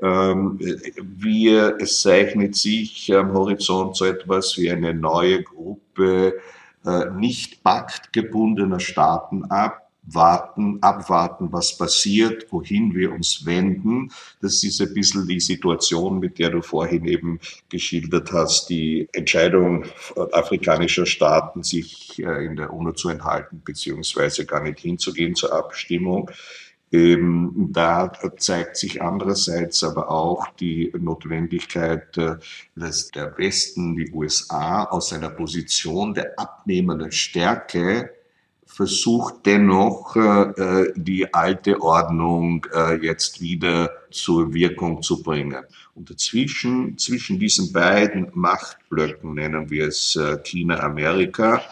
[0.02, 0.58] Ähm,
[1.00, 6.40] wir, es zeichnet sich am Horizont so etwas wie eine neue Gruppe
[6.86, 14.10] äh, nicht paktgebundener Staaten ab, warten, abwarten, was passiert, wohin wir uns wenden.
[14.40, 19.84] Das ist ein bisschen die Situation, mit der du vorhin eben geschildert hast, die Entscheidung
[20.32, 26.30] afrikanischer Staaten, sich äh, in der UNO zu enthalten, beziehungsweise gar nicht hinzugehen zur Abstimmung.
[26.92, 32.36] Ähm, da zeigt sich andererseits aber auch die Notwendigkeit, äh,
[32.74, 38.10] dass der Westen, die USA aus einer Position der abnehmenden Stärke
[38.70, 45.64] versucht dennoch äh, die alte Ordnung äh, jetzt wieder zur Wirkung zu bringen.
[45.94, 51.62] Und dazwischen, zwischen diesen beiden Machtblöcken, nennen wir es äh, China, Amerika,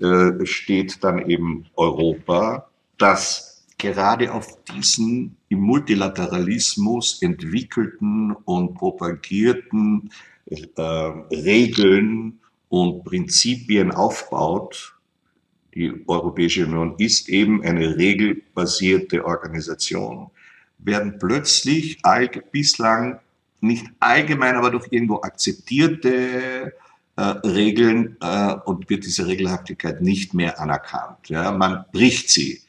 [0.00, 10.10] äh, steht dann eben Europa, das gerade auf diesen im Multilateralismus entwickelten und propagierten
[10.46, 14.94] äh, Regeln und Prinzipien aufbaut,
[15.74, 20.30] die Europäische Union ist eben eine regelbasierte Organisation,
[20.78, 21.98] werden plötzlich
[22.50, 23.20] bislang
[23.60, 26.72] nicht allgemein, aber doch irgendwo akzeptierte
[27.16, 31.28] äh, Regeln äh, und wird diese Regelhaftigkeit nicht mehr anerkannt.
[31.28, 32.60] Ja, man bricht sie.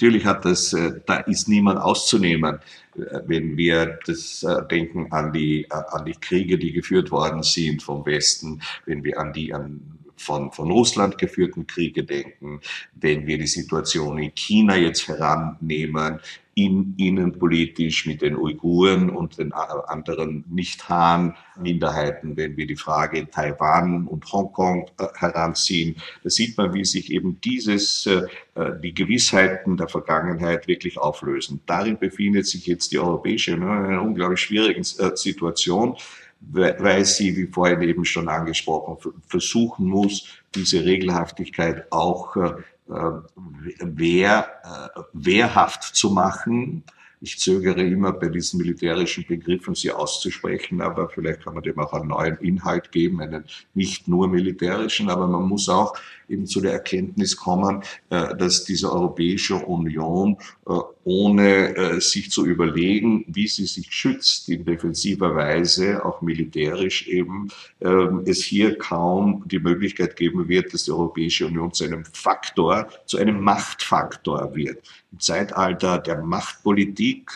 [0.00, 2.58] Natürlich hat das, äh, da ist niemand auszunehmen,
[2.96, 7.82] äh, wenn wir das äh, denken an die, an die Kriege, die geführt worden sind
[7.82, 12.60] vom Westen, wenn wir an die an von, von Russland geführten Kriege denken,
[12.94, 16.20] wenn wir die Situation in China jetzt herannehmen,
[16.54, 24.30] in, innenpolitisch mit den Uiguren und den anderen Nicht-Han-Minderheiten, wenn wir die Frage Taiwan und
[24.30, 25.96] Hongkong äh, heranziehen.
[26.22, 31.60] Da sieht man, wie sich eben dieses, äh, äh, die Gewissheiten der Vergangenheit wirklich auflösen.
[31.66, 35.96] Darin befindet sich jetzt die Europäische Union in einer unglaublich schwierigen Situation
[36.40, 42.52] weil sie, wie vorhin eben schon angesprochen, versuchen muss, diese Regelhaftigkeit auch äh,
[43.80, 46.82] wehr, äh, wehrhaft zu machen.
[47.20, 51.92] Ich zögere immer bei diesen militärischen Begriffen, sie auszusprechen, aber vielleicht kann man dem auch
[51.92, 55.94] einen neuen Inhalt geben, einen nicht nur militärischen, aber man muss auch
[56.30, 60.72] eben zu der Erkenntnis kommen, äh, dass diese Europäische Union, äh,
[61.04, 67.48] ohne äh, sich zu überlegen, wie sie sich schützt, in defensiver Weise, auch militärisch eben,
[67.80, 72.88] ähm, es hier kaum die Möglichkeit geben wird, dass die Europäische Union zu einem Faktor,
[73.06, 74.86] zu einem Machtfaktor wird.
[75.12, 77.32] Im Zeitalter der Machtpolitik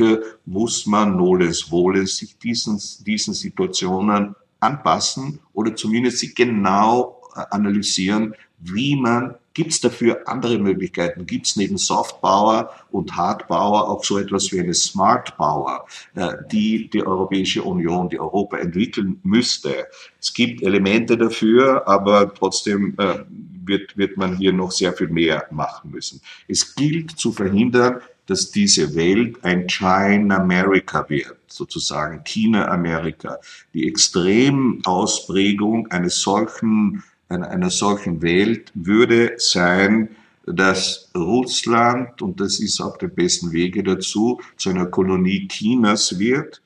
[0.46, 8.96] muss man nolens wohlens sich diesen, diesen Situationen anpassen oder zumindest sie genau analysieren, wie
[8.96, 11.26] man, gibt es dafür andere Möglichkeiten?
[11.26, 15.86] Gibt es neben Soft Power und Hard Power auch so etwas wie eine Smart Power,
[16.14, 19.86] äh, die die Europäische Union, die Europa entwickeln müsste?
[20.20, 23.20] Es gibt Elemente dafür, aber trotzdem äh,
[23.66, 26.20] wird, wird man hier noch sehr viel mehr machen müssen.
[26.48, 33.38] Es gilt zu verhindern, dass diese Welt ein China America wird, sozusagen China Amerika.
[33.74, 40.10] Die Extremausprägung eines solchen einer, solchen Welt würde sein,
[40.46, 46.60] dass Russland, und das ist auf dem besten Wege dazu, zu einer Kolonie Chinas wird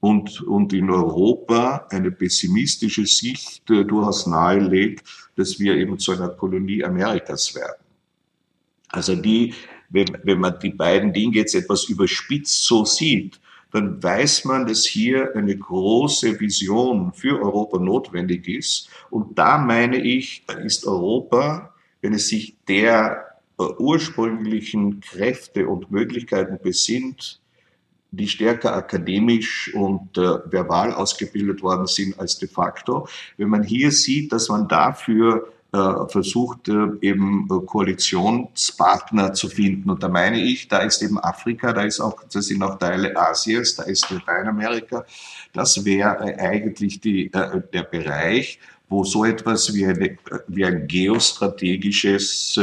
[0.00, 5.04] und, und in Europa eine pessimistische Sicht äh, durchaus nahelegt,
[5.36, 7.82] dass wir eben zu einer Kolonie Amerikas werden.
[8.88, 9.54] Also die,
[9.88, 13.40] wenn, wenn man die beiden Dinge jetzt etwas überspitzt so sieht,
[13.74, 18.88] dann weiß man, dass hier eine große Vision für Europa notwendig ist.
[19.10, 23.24] Und da meine ich, ist Europa, wenn es sich der
[23.58, 27.40] äh, ursprünglichen Kräfte und Möglichkeiten besinnt,
[28.12, 33.08] die stärker akademisch und äh, verbal ausgebildet worden sind als de facto.
[33.38, 35.52] Wenn man hier sieht, dass man dafür
[36.08, 39.90] versucht, äh, eben äh, Koalitionspartner zu finden.
[39.90, 43.16] Und da meine ich, da ist eben Afrika, da ist auch, das sind auch Teile
[43.16, 45.04] Asiens, da ist Lateinamerika.
[45.52, 48.58] Das wäre eigentlich die, der Bereich,
[48.88, 52.58] wo so etwas wie, eine, wie ein geostrategisches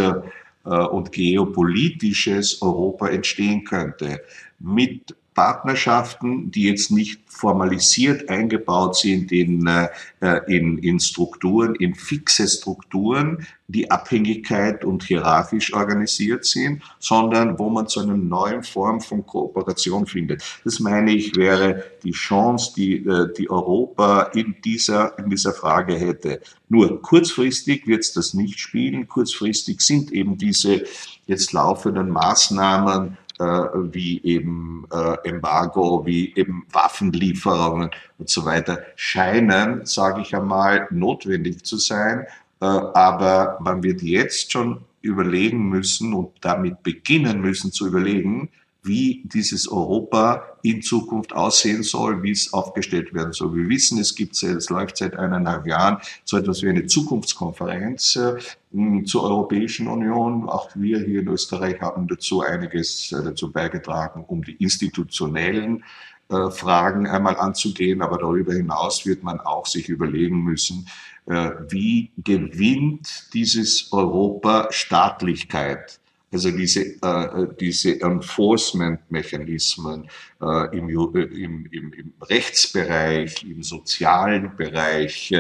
[0.63, 4.21] und geopolitisches Europa entstehen könnte.
[4.60, 9.88] Mit Partnerschaften, die jetzt nicht formalisiert eingebaut sind in, äh,
[10.48, 17.88] in, in Strukturen, in fixe Strukturen, die Abhängigkeit und hierarchisch organisiert sind, sondern wo man
[17.88, 20.44] zu einer neuen Form von Kooperation findet.
[20.65, 25.96] Das meine ich wäre die Chance, die, äh, die Europa in dieser, in dieser Frage
[25.96, 26.41] hätte.
[26.67, 29.08] Nur kurzfristig wird es das nicht spielen.
[29.08, 30.84] Kurzfristig sind eben diese
[31.26, 39.86] jetzt laufenden Maßnahmen äh, wie eben äh, Embargo, wie eben Waffenlieferungen und so weiter, scheinen,
[39.86, 42.25] sage ich einmal, notwendig zu sein.
[42.62, 48.49] Äh, aber man wird jetzt schon überlegen müssen und damit beginnen müssen zu überlegen,
[48.84, 53.56] wie dieses Europa in Zukunft aussehen soll, wie es aufgestellt werden soll.
[53.56, 59.04] Wir wissen, es gibt, es läuft seit eineinhalb Jahren so etwas wie eine Zukunftskonferenz äh,
[59.04, 60.50] zur Europäischen Union.
[60.50, 65.84] Auch wir hier in Österreich haben dazu einiges äh, dazu beigetragen, um die institutionellen
[66.30, 68.02] äh, Fragen einmal anzugehen.
[68.02, 70.88] Aber darüber hinaus wird man auch sich überlegen müssen,
[71.70, 76.01] wie gewinnt dieses Europa Staatlichkeit?
[76.34, 80.08] Also diese, äh, diese Enforcement-Mechanismen
[80.41, 85.34] äh, im, äh, im, im, im Rechtsbereich, im sozialen Bereich,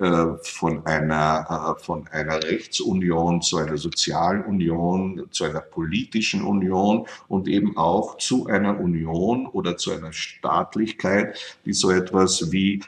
[0.00, 7.08] äh, von einer, äh, von einer Rechtsunion zu einer sozialen Union, zu einer politischen Union
[7.26, 12.80] und eben auch zu einer Union oder zu einer Staatlichkeit, die so etwas wie äh,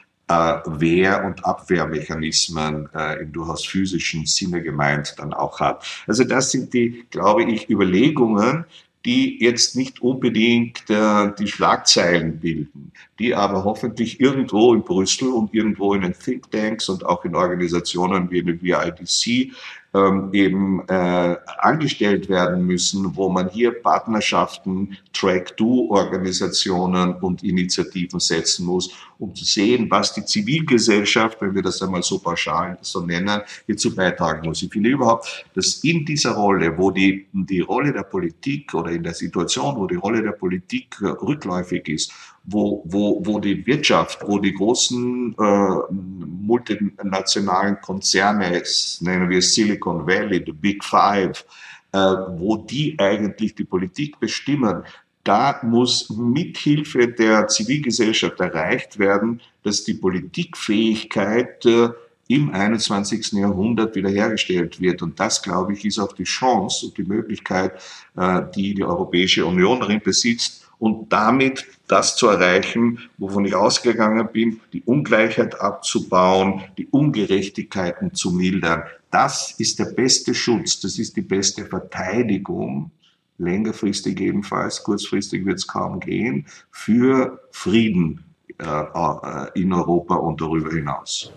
[0.65, 5.85] Wehr- und Abwehrmechanismen äh, im durchaus physischen Sinne gemeint dann auch hat.
[6.07, 8.65] Also das sind die, glaube ich, Überlegungen,
[9.05, 15.53] die jetzt nicht unbedingt äh, die Schlagzeilen bilden, die aber hoffentlich irgendwo in Brüssel und
[15.53, 19.53] irgendwo in den Thinktanks und auch in Organisationen wie der VIDC
[19.93, 28.91] ähm, eben äh, angestellt werden müssen, wo man hier Partnerschaften, Track-Do-Organisationen und Initiativen setzen muss,
[29.19, 33.93] um zu sehen, was die Zivilgesellschaft, wenn wir das einmal so pauschal so nennen, hierzu
[33.93, 34.63] beitragen muss.
[34.63, 39.03] Ich finde überhaupt, dass in dieser Rolle, wo die, die Rolle der Politik oder in
[39.03, 44.19] der Situation, wo die Rolle der Politik äh, rückläufig ist, wo, wo, wo die Wirtschaft,
[44.25, 48.63] wo die großen äh, multinationalen Konzerne,
[49.01, 51.45] nennen wir Silicon Valley, the Big Five,
[51.91, 54.83] äh, wo die eigentlich die Politik bestimmen,
[55.23, 61.89] da muss mithilfe der Zivilgesellschaft erreicht werden, dass die Politikfähigkeit äh,
[62.27, 63.33] im 21.
[63.33, 65.01] Jahrhundert wiederhergestellt wird.
[65.01, 67.73] Und das, glaube ich, ist auch die Chance und die Möglichkeit,
[68.15, 74.27] äh, die die Europäische Union darin besitzt, und damit das zu erreichen, wovon ich ausgegangen
[74.33, 78.81] bin, die Ungleichheit abzubauen, die Ungerechtigkeiten zu mildern.
[79.11, 82.89] Das ist der beste Schutz, das ist die beste Verteidigung,
[83.37, 88.23] längerfristig ebenfalls, kurzfristig wird es kaum gehen, für Frieden
[88.57, 91.31] äh, in Europa und darüber hinaus.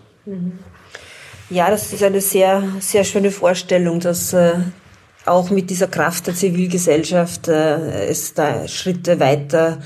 [1.50, 4.60] Ja, das ist eine sehr, sehr schöne Vorstellung, dass äh,
[5.26, 9.78] auch mit dieser Kraft der Zivilgesellschaft äh, es da Schritte weiter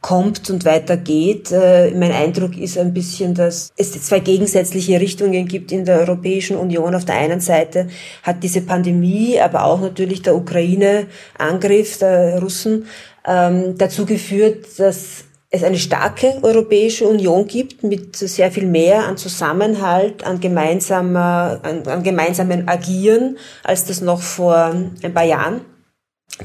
[0.00, 1.50] kommt und weitergeht.
[1.50, 6.56] Äh, mein Eindruck ist ein bisschen, dass es zwei gegensätzliche Richtungen gibt in der Europäischen
[6.56, 6.94] Union.
[6.94, 7.88] Auf der einen Seite
[8.22, 12.86] hat diese Pandemie, aber auch natürlich der Ukraine-Angriff der Russen
[13.26, 15.24] ähm, dazu geführt, dass
[15.56, 21.86] es eine starke Europäische Union gibt mit sehr viel mehr an Zusammenhalt, an, gemeinsamer, an,
[21.86, 25.62] an gemeinsamen Agieren, als das noch vor ein paar Jahren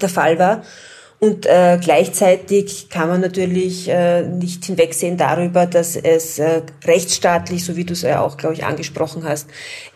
[0.02, 0.64] der Fall war.
[1.24, 7.76] Und äh, gleichzeitig kann man natürlich äh, nicht hinwegsehen darüber, dass es äh, rechtsstaatlich, so
[7.76, 9.48] wie du es ja auch, glaube ich, angesprochen hast,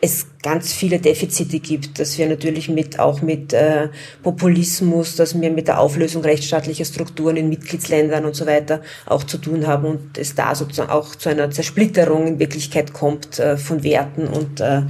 [0.02, 3.90] es ganz viele Defizite gibt, dass wir natürlich mit auch mit äh,
[4.22, 9.40] Populismus, dass wir mit der Auflösung rechtsstaatlicher Strukturen in Mitgliedsländern und so weiter auch zu
[9.40, 13.84] tun haben und es da sozusagen auch zu einer Zersplitterung in Wirklichkeit kommt äh, von
[13.84, 14.84] Werten und äh,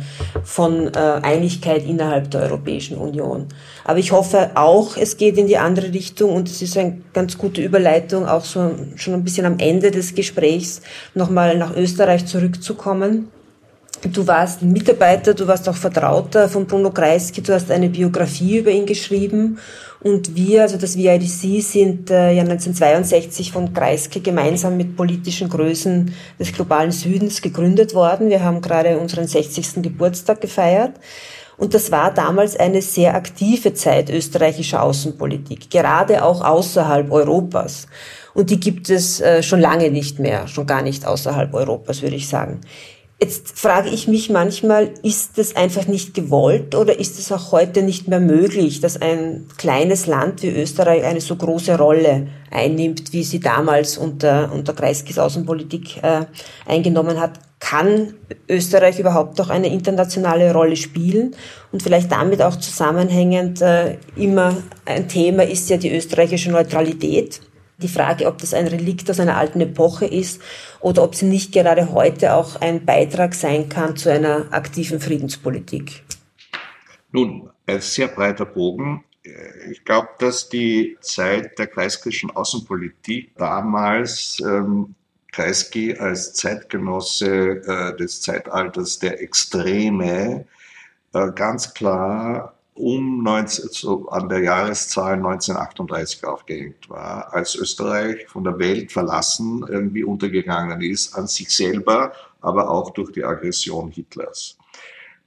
[0.44, 3.48] von äh, Einigkeit innerhalb der Europäischen Union.
[3.86, 7.38] Aber ich hoffe auch, es geht in die andere Richtung und es ist eine ganz
[7.38, 10.82] gute Überleitung, auch so schon ein bisschen am Ende des Gesprächs
[11.14, 13.30] nochmal nach Österreich zurückzukommen.
[14.02, 18.72] Du warst Mitarbeiter, du warst auch Vertrauter von Bruno Kreisky, du hast eine Biografie über
[18.72, 19.58] ihn geschrieben
[20.02, 26.14] und wir, also das VIDC, sind äh, ja 1962 von Kreisky gemeinsam mit politischen Größen
[26.40, 28.30] des globalen Südens gegründet worden.
[28.30, 29.82] Wir haben gerade unseren 60.
[29.82, 30.92] Geburtstag gefeiert.
[31.58, 37.88] Und das war damals eine sehr aktive Zeit österreichischer Außenpolitik, gerade auch außerhalb Europas.
[38.34, 42.18] Und die gibt es äh, schon lange nicht mehr, schon gar nicht außerhalb Europas, würde
[42.18, 42.60] ich sagen.
[43.18, 47.82] Jetzt frage ich mich manchmal, ist das einfach nicht gewollt oder ist es auch heute
[47.82, 53.24] nicht mehr möglich, dass ein kleines Land wie Österreich eine so große Rolle einnimmt, wie
[53.24, 56.26] sie damals unter, unter Kreiskis Außenpolitik äh,
[56.66, 57.40] eingenommen hat?
[57.60, 58.16] Kann
[58.50, 61.36] Österreich überhaupt auch eine internationale Rolle spielen?
[61.72, 67.40] Und vielleicht damit auch zusammenhängend äh, immer ein Thema ist ja die österreichische Neutralität
[67.78, 70.42] die Frage, ob das ein Relikt aus einer alten Epoche ist
[70.80, 76.04] oder ob sie nicht gerade heute auch ein Beitrag sein kann zu einer aktiven Friedenspolitik.
[77.12, 79.04] Nun, ein sehr breiter Bogen.
[79.72, 84.94] Ich glaube, dass die Zeit der kreiskischen Außenpolitik damals ähm,
[85.32, 90.46] Kreisky als Zeitgenosse äh, des Zeitalters der Extreme
[91.14, 98.44] äh, ganz klar um 19, so an der Jahreszahl 1938 aufgehängt war, als Österreich von
[98.44, 102.12] der Welt verlassen irgendwie untergegangen ist, an sich selber,
[102.42, 104.58] aber auch durch die Aggression Hitlers.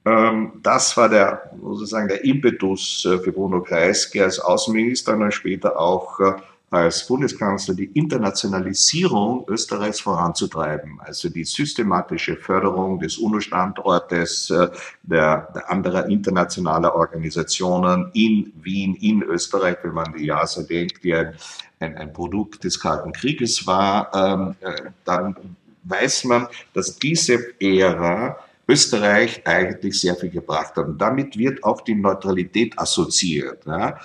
[0.05, 5.31] Ähm, das war der, sozusagen der Impetus äh, für Bruno Kreisky als Außenminister und dann
[5.31, 6.33] später auch äh,
[6.69, 14.69] als Bundeskanzler die Internationalisierung Österreichs voranzutreiben, also die systematische Förderung des UNO-Standortes, äh,
[15.03, 21.15] der, der anderer internationaler Organisationen in Wien, in Österreich, wenn man die JASA denkt, die
[21.15, 21.33] ein,
[21.79, 25.35] ein, ein Produkt des Kalten Krieges war, ähm, äh, dann
[25.83, 30.85] weiß man, dass diese Ära Österreich eigentlich sehr viel gebracht hat.
[30.85, 33.65] Und damit wird auch die Neutralität assoziiert.
[33.65, 33.97] Ja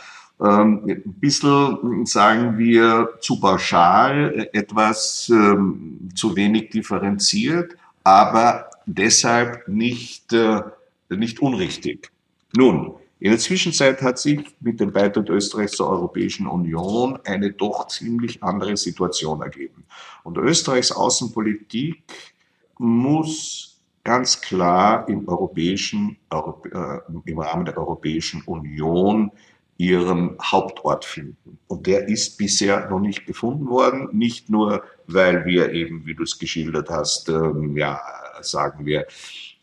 [0.48, 10.62] ein bisschen, sagen wir, zu pauschal, etwas ähm, zu wenig differenziert, aber deshalb nicht, äh,
[11.08, 12.10] nicht unrichtig.
[12.56, 17.88] Nun, in der Zwischenzeit hat sich mit dem Beitritt Österreichs zur Europäischen Union eine doch
[17.88, 19.84] ziemlich andere Situation ergeben.
[20.24, 22.02] Und Österreichs Außenpolitik
[22.78, 29.30] muss ganz klar im europäischen, äh, im Rahmen der Europäischen Union
[29.76, 31.58] ihren Hauptort finden.
[31.66, 36.22] Und der ist bisher noch nicht gefunden worden, nicht nur, weil wir eben, wie du
[36.22, 38.00] es geschildert hast, ähm, ja,
[38.40, 39.06] sagen wir,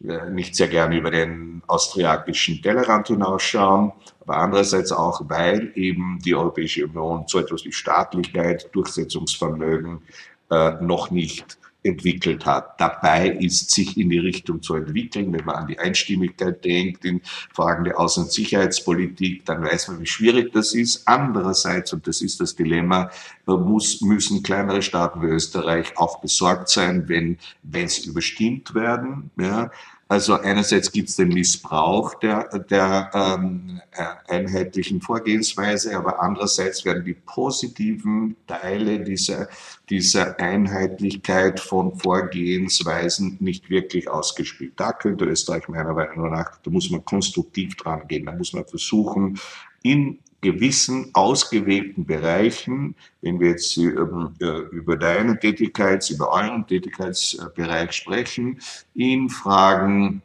[0.04, 6.36] äh, nicht sehr gerne über den austriakischen Tellerrand hinausschauen, aber andererseits auch, weil eben die
[6.36, 10.02] Europäische Union so etwas wie Staatlichkeit, Durchsetzungsvermögen
[10.50, 12.80] äh, noch nicht entwickelt hat.
[12.80, 15.34] Dabei ist sich in die Richtung zu entwickeln.
[15.34, 17.22] Wenn man an die Einstimmigkeit denkt in
[17.54, 21.08] Fragen der Außen- und Sicherheitspolitik, dann weiß man, wie schwierig das ist.
[21.08, 23.10] Andererseits, und das ist das Dilemma,
[23.46, 29.32] muss, müssen kleinere Staaten wie Österreich auch besorgt sein, wenn, wenn sie überstimmt werden.
[29.38, 29.72] Ja.
[30.12, 37.06] Also einerseits gibt es den Missbrauch der, der ähm, äh, einheitlichen Vorgehensweise, aber andererseits werden
[37.06, 39.48] die positiven Teile dieser,
[39.90, 44.74] dieser Einheitlichkeit von Vorgehensweisen nicht wirklich ausgespielt.
[44.76, 48.66] Da könnte Österreich meiner Meinung nach, da muss man konstruktiv dran gehen, da muss man
[48.66, 49.40] versuchen,
[49.82, 57.92] in gewissen ausgewählten Bereichen, wenn wir jetzt ähm, äh, über deinen Tätigkeits-, über euren Tätigkeitsbereich
[57.92, 58.60] sprechen,
[58.96, 60.24] in Fragen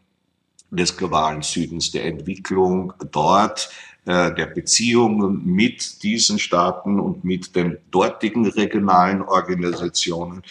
[0.71, 3.71] des globalen Südens, der Entwicklung dort,
[4.07, 10.43] äh, der Beziehungen mit diesen Staaten und mit den dortigen regionalen Organisationen,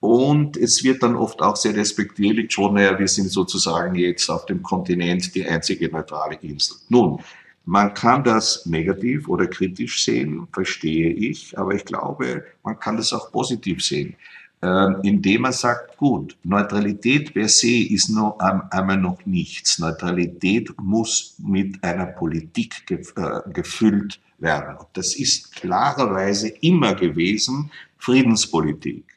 [0.00, 4.46] Und es wird dann oft auch sehr respektierlich schon, naja, wir sind sozusagen jetzt auf
[4.46, 6.76] dem Kontinent die einzige neutrale Insel.
[6.88, 7.20] Nun,
[7.64, 13.12] man kann das negativ oder kritisch sehen, verstehe ich, aber ich glaube, man kann das
[13.12, 14.14] auch positiv sehen,
[14.62, 19.80] ähm, indem man sagt, gut, Neutralität per se ist noch einmal noch nichts.
[19.80, 24.76] Neutralität muss mit einer Politik äh, gefüllt werden.
[24.92, 29.15] Das ist klarerweise immer gewesen Friedenspolitik.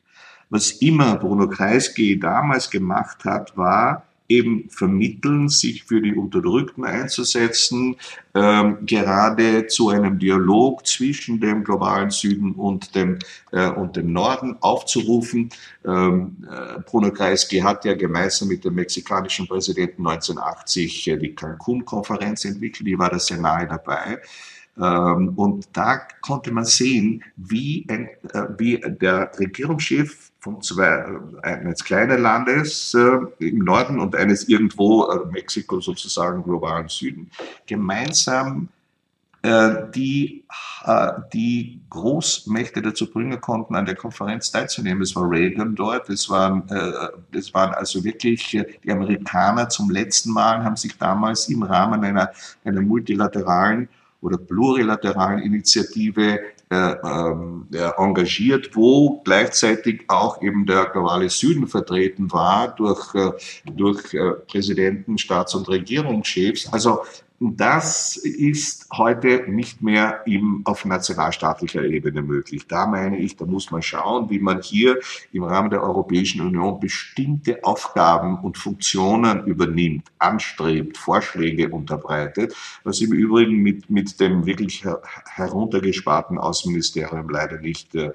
[0.49, 7.95] Was immer Bruno Kreisky damals gemacht hat, war eben vermitteln, sich für die Unterdrückten einzusetzen,
[8.35, 13.17] ähm, gerade zu einem Dialog zwischen dem globalen Süden und dem,
[13.51, 15.49] äh, und dem Norden aufzurufen.
[15.83, 22.45] Ähm, äh, Bruno Kreisky hat ja gemeinsam mit dem mexikanischen Präsidenten 1980 äh, die Cancun-Konferenz
[22.45, 24.19] entwickelt, die war da sehr nahe dabei.
[24.79, 31.05] Ähm, und da konnte man sehen, wie, ein, äh, wie der Regierungschef von zwei,
[31.43, 37.29] eines kleinen Landes äh, im Norden und eines irgendwo, äh, Mexiko sozusagen, globalen Süden,
[37.67, 38.69] gemeinsam
[39.95, 40.43] die,
[41.31, 45.01] die Großmächte dazu bringen konnten, an der Konferenz teilzunehmen.
[45.01, 46.63] Es war Reagan dort, es waren,
[47.31, 52.31] es waren also wirklich die Amerikaner zum letzten Mal, haben sich damals im Rahmen einer,
[52.65, 53.87] einer multilateralen
[54.21, 56.39] oder plurilateralen Initiative
[56.71, 63.31] äh, äh, engagiert, wo gleichzeitig auch eben der globale Süden vertreten war durch, äh,
[63.73, 66.71] durch äh, Präsidenten, Staats- und Regierungschefs.
[66.71, 66.99] Also
[67.39, 72.67] das ist heute nicht mehr im, auf nationalstaatlicher Ebene möglich.
[72.67, 74.99] Da meine ich, da muss man schauen, wie man hier
[75.31, 83.13] im Rahmen der Europäischen Union bestimmte Aufgaben und Funktionen übernimmt, anstrebt, Vorschläge unterbreitet, was im
[83.13, 84.83] Übrigen mit, mit dem wirklich
[85.25, 88.11] heruntergesparten Außenministerium leider nicht, äh,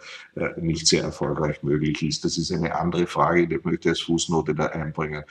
[0.61, 2.27] nicht sehr erfolgreich möglich ist.
[2.27, 5.25] Das ist eine andere Frage, die möchte ich als Fußnote da einbringen.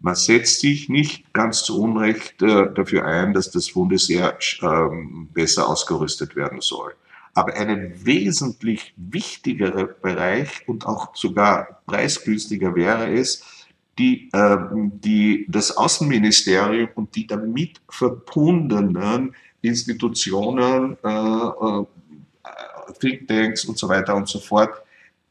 [0.00, 5.68] Man setzt sich nicht ganz zu Unrecht äh, dafür ein, dass das Bundesheer ähm, besser
[5.68, 6.94] ausgerüstet werden soll.
[7.34, 13.44] Aber ein wesentlich wichtigerer Bereich und auch sogar preisgünstiger wäre es,
[13.98, 21.84] die, äh, die, das Außenministerium und die damit verbundenen Institutionen, äh, äh,
[22.98, 24.82] Thinktanks und so weiter und so fort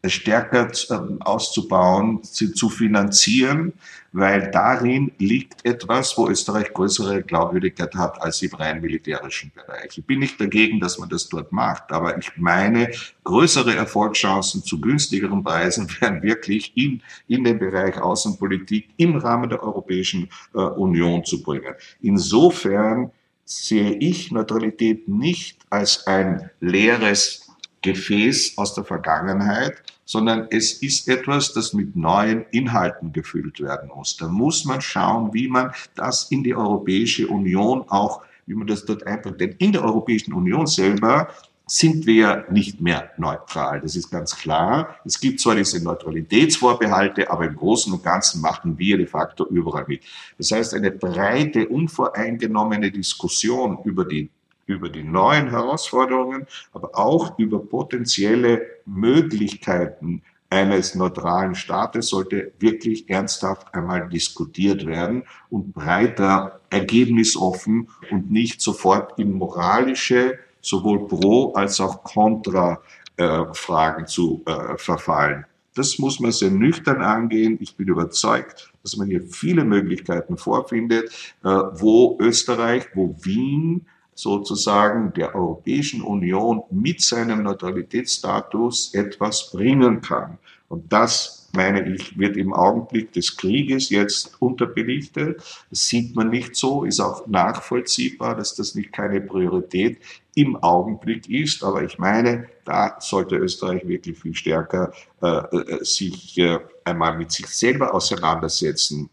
[0.05, 3.73] stärker ähm, auszubauen, sie zu finanzieren,
[4.11, 9.97] weil darin liegt etwas, wo Österreich größere Glaubwürdigkeit hat als im rein militärischen Bereich.
[9.97, 12.91] Ich bin nicht dagegen, dass man das dort macht, aber ich meine,
[13.25, 19.61] größere Erfolgschancen zu günstigeren Preisen wären wirklich in, in den Bereich Außenpolitik im Rahmen der
[19.61, 21.75] Europäischen äh, Union zu bringen.
[22.01, 23.11] Insofern
[23.43, 27.48] sehe ich Neutralität nicht als ein leeres
[27.82, 34.17] Gefäß aus der Vergangenheit, sondern es ist etwas, das mit neuen Inhalten gefüllt werden muss.
[34.17, 38.86] Da muss man schauen, wie man das in die Europäische Union auch, wie man das
[38.86, 39.39] dort einbringt.
[39.39, 41.30] Denn in der Europäischen Union selber
[41.67, 43.82] sind wir nicht mehr neutral.
[43.82, 44.95] Das ist ganz klar.
[45.05, 49.86] Es gibt zwar diese Neutralitätsvorbehalte, aber im Großen und Ganzen machen wir de facto überall
[49.88, 50.01] mit.
[50.38, 54.32] Das heißt, eine breite, unvoreingenommene Diskussion über die
[54.70, 63.74] über die neuen Herausforderungen, aber auch über potenzielle Möglichkeiten eines neutralen Staates sollte wirklich ernsthaft
[63.74, 72.03] einmal diskutiert werden und breiter ergebnisoffen und nicht sofort in moralische, sowohl pro als auch
[72.03, 72.82] kontra
[73.17, 75.45] äh, Fragen zu äh, verfallen.
[75.76, 77.57] Das muss man sehr nüchtern angehen.
[77.61, 81.09] Ich bin überzeugt, dass man hier viele Möglichkeiten vorfindet,
[81.43, 83.86] äh, wo Österreich, wo Wien
[84.22, 90.38] sozusagen der Europäischen Union mit seinem Neutralitätsstatus etwas bringen kann.
[90.67, 95.41] Und das, meine ich, wird im Augenblick des Krieges jetzt unterbelichtet.
[95.70, 99.99] Das sieht man nicht so, ist auch nachvollziehbar, dass das nicht keine Priorität
[100.36, 101.63] im Augenblick ist.
[101.63, 104.91] Aber ich meine, da sollte Österreich wirklich viel stärker
[105.22, 109.09] äh, äh sich äh, einmal mit sich selber auseinandersetzen,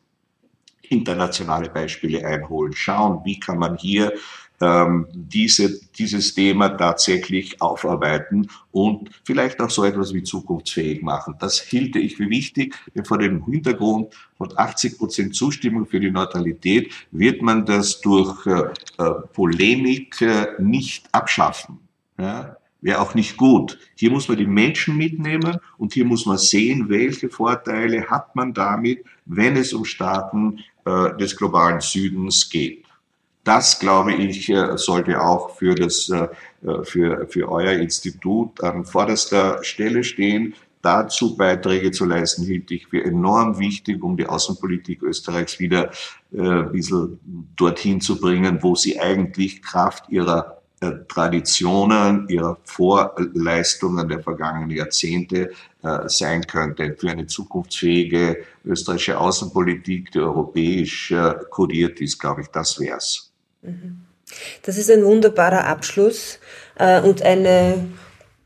[0.89, 4.13] internationale Beispiele einholen, schauen, wie kann man hier
[4.61, 11.35] ähm, diese, dieses Thema tatsächlich aufarbeiten und vielleicht auch so etwas wie zukunftsfähig machen.
[11.39, 16.93] Das hielte ich für wichtig, vor dem Hintergrund von 80 Prozent Zustimmung für die Neutralität
[17.11, 18.63] wird man das durch äh,
[18.99, 21.79] äh, Polemik äh, nicht abschaffen.
[22.19, 22.57] Ja?
[22.81, 23.79] Wäre auch nicht gut.
[23.97, 28.53] Hier muss man die Menschen mitnehmen und hier muss man sehen, welche Vorteile hat man
[28.53, 32.86] damit, wenn es um Staaten äh, des globalen Südens geht.
[33.47, 36.27] Das, glaube ich, äh, sollte auch für, das, äh,
[36.69, 40.55] äh, für, für euer Institut an vorderster Stelle stehen.
[40.83, 45.91] Dazu Beiträge zu leisten, hielt ich für enorm wichtig, um die Außenpolitik Österreichs wieder
[46.37, 47.19] ein bisschen
[47.57, 50.63] dorthin zu bringen, wo sie eigentlich Kraft ihrer
[51.09, 55.51] Traditionen, ihrer Vorleistungen der vergangenen Jahrzehnte
[56.05, 56.95] sein könnte.
[56.97, 61.13] Für eine zukunftsfähige österreichische Außenpolitik, die europäisch
[61.51, 63.26] kodiert ist, glaube ich, das wäre es.
[64.63, 66.39] Das ist ein wunderbarer Abschluss
[66.79, 67.87] äh, und eine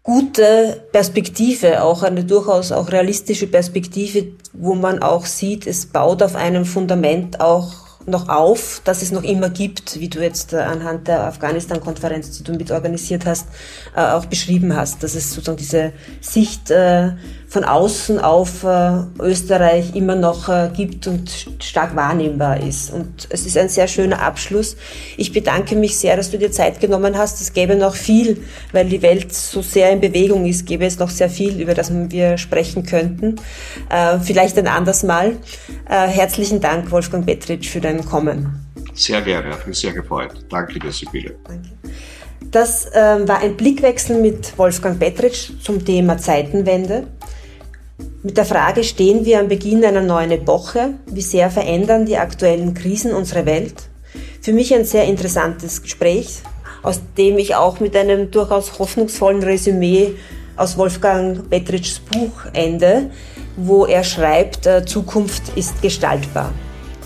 [0.03, 6.37] gute Perspektive, auch eine durchaus auch realistische Perspektive, wo man auch sieht, es baut auf
[6.37, 11.07] einem Fundament auch noch auf, dass es noch immer gibt, wie du jetzt äh, anhand
[11.09, 13.47] der Afghanistan-Konferenz, die du mit organisiert hast,
[13.95, 17.13] äh, auch beschrieben hast, dass es sozusagen diese Sicht äh,
[17.51, 18.65] von außen auf
[19.19, 22.93] Österreich immer noch gibt und stark wahrnehmbar ist.
[22.93, 24.77] Und es ist ein sehr schöner Abschluss.
[25.17, 27.41] Ich bedanke mich sehr, dass du dir Zeit genommen hast.
[27.41, 31.11] Es gäbe noch viel, weil die Welt so sehr in Bewegung ist, gäbe es noch
[31.11, 33.35] sehr viel, über das wir sprechen könnten.
[34.23, 35.37] Vielleicht ein anderes Mal.
[35.87, 38.65] Herzlichen Dank, Wolfgang Petritsch, für dein Kommen.
[38.95, 40.31] Sehr gerne, hat mich sehr gefreut.
[40.49, 41.35] Danke dir, Sibylle.
[41.49, 41.69] Danke.
[42.51, 47.07] Das äh, war ein Blickwechsel mit Wolfgang Petritsch zum Thema Zeitenwende.
[48.23, 50.95] Mit der Frage, stehen wir am Beginn einer neuen Epoche?
[51.07, 53.75] Wie sehr verändern die aktuellen Krisen unsere Welt?
[54.43, 56.41] Für mich ein sehr interessantes Gespräch,
[56.83, 60.13] aus dem ich auch mit einem durchaus hoffnungsvollen Resümee
[60.57, 63.11] aus Wolfgang Petritschs Buch ende,
[63.57, 66.53] wo er schreibt, äh, Zukunft ist gestaltbar.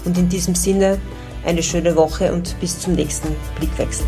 [0.05, 0.99] Und in diesem Sinne
[1.45, 3.29] eine schöne Woche und bis zum nächsten
[3.59, 4.07] Blickwechsel.